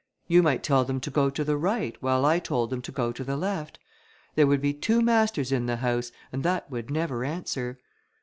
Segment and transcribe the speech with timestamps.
[0.27, 3.11] You might tell them to go to the right while I told them to go
[3.11, 3.77] to the left;
[4.33, 7.77] there would be two masters in the house, and that would never answer.